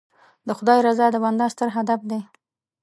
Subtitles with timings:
[0.47, 2.19] د خدای رضا د بنده ستر هدف دی.